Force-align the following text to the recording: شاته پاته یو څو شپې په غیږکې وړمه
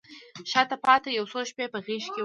شاته 0.51 0.75
پاته 0.85 1.09
یو 1.17 1.25
څو 1.31 1.39
شپې 1.49 1.65
په 1.73 1.79
غیږکې 1.85 2.11
وړمه 2.11 2.19